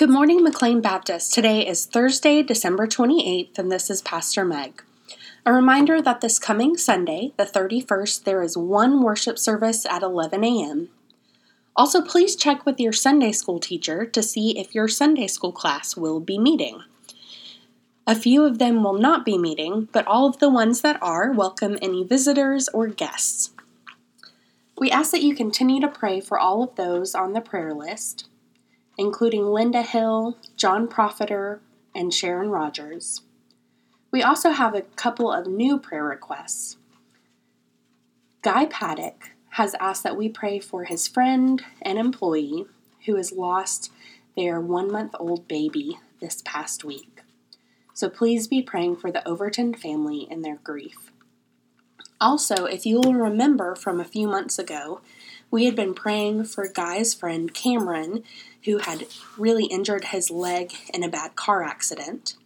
[0.00, 1.34] Good morning, McLean Baptist.
[1.34, 4.82] Today is Thursday, December 28th, and this is Pastor Meg.
[5.44, 10.42] A reminder that this coming Sunday, the 31st, there is one worship service at 11
[10.42, 10.88] a.m.
[11.76, 15.98] Also, please check with your Sunday school teacher to see if your Sunday school class
[15.98, 16.80] will be meeting.
[18.06, 21.30] A few of them will not be meeting, but all of the ones that are
[21.30, 23.50] welcome any visitors or guests.
[24.78, 28.29] We ask that you continue to pray for all of those on the prayer list
[28.98, 31.60] including Linda Hill, John Profiter,
[31.94, 33.22] and Sharon Rogers.
[34.10, 36.76] We also have a couple of new prayer requests.
[38.42, 42.66] Guy Paddock has asked that we pray for his friend and employee
[43.06, 43.92] who has lost
[44.36, 47.20] their one month old baby this past week.
[47.94, 51.10] So please be praying for the Overton family in their grief.
[52.20, 55.00] Also, if you will remember from a few months ago,
[55.50, 58.24] we had been praying for Guy's friend Cameron,
[58.64, 62.36] who had really injured his leg in a bad car accident.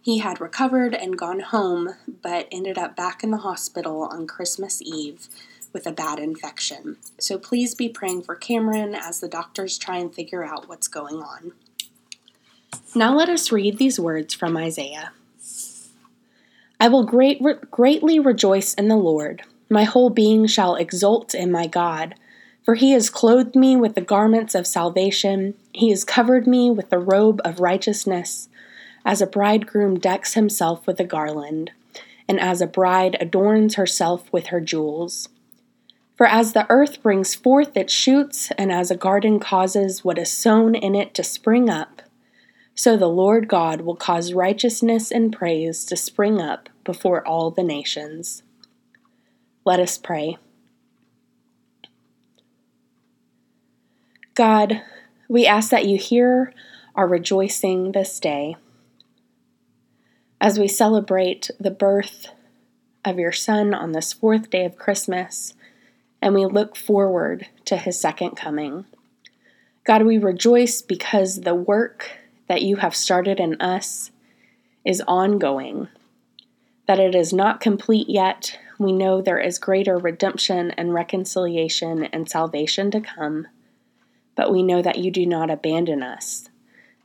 [0.00, 1.90] He had recovered and gone home,
[2.22, 5.28] but ended up back in the hospital on Christmas Eve
[5.72, 6.96] with a bad infection.
[7.18, 11.16] So please be praying for Cameron as the doctors try and figure out what's going
[11.16, 11.52] on.
[12.94, 15.12] Now let us read these words from Isaiah.
[16.80, 19.42] I will great, greatly rejoice in the Lord.
[19.68, 22.14] My whole being shall exult in my God.
[22.68, 26.90] For he has clothed me with the garments of salvation, he has covered me with
[26.90, 28.50] the robe of righteousness,
[29.06, 31.70] as a bridegroom decks himself with a garland,
[32.28, 35.30] and as a bride adorns herself with her jewels.
[36.14, 40.30] For as the earth brings forth its shoots, and as a garden causes what is
[40.30, 42.02] sown in it to spring up,
[42.74, 47.64] so the Lord God will cause righteousness and praise to spring up before all the
[47.64, 48.42] nations.
[49.64, 50.36] Let us pray.
[54.38, 54.82] God,
[55.28, 56.54] we ask that you hear
[56.94, 58.54] our rejoicing this day
[60.40, 62.28] as we celebrate the birth
[63.04, 65.54] of your Son on this fourth day of Christmas
[66.22, 68.84] and we look forward to his second coming.
[69.82, 72.12] God, we rejoice because the work
[72.46, 74.12] that you have started in us
[74.84, 75.88] is ongoing,
[76.86, 78.56] that it is not complete yet.
[78.78, 83.48] We know there is greater redemption and reconciliation and salvation to come
[84.38, 86.48] but we know that you do not abandon us,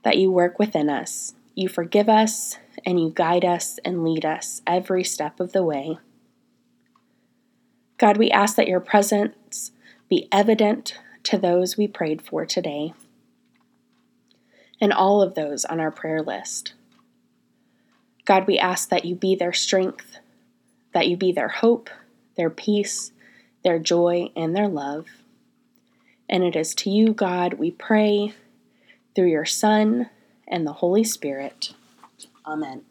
[0.04, 1.34] that you work within us.
[1.56, 5.98] You forgive us, and you guide us and lead us every step of the way.
[7.98, 9.72] God, we ask that your presence
[10.08, 12.94] be evident to those we prayed for today
[14.80, 16.74] and all of those on our prayer list.
[18.26, 20.20] God, we ask that you be their strength,
[20.94, 21.90] that you be their hope,
[22.38, 23.12] their peace,
[23.64, 25.08] their joy, and their love.
[26.30, 28.34] And it is to you, God, we pray
[29.16, 30.10] through your Son
[30.48, 31.74] and the Holy Spirit.
[32.46, 32.84] Amen.